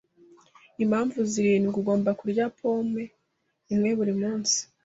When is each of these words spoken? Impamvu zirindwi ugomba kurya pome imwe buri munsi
Impamvu 0.83 1.17
zirindwi 1.31 1.75
ugomba 1.81 2.11
kurya 2.19 2.45
pome 2.57 3.03
imwe 3.73 3.89
buri 3.97 4.13
munsi 4.21 4.57